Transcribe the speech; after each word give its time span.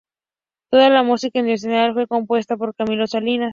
Toda 0.71 0.89
la 0.89 1.03
música 1.03 1.37
incidental 1.37 1.93
fue 1.93 2.07
compuesta 2.07 2.57
por 2.57 2.73
Camilo 2.73 3.05
Salinas. 3.05 3.49